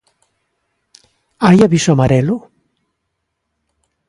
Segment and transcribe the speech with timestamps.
[1.45, 2.35] Hai aviso amarelo?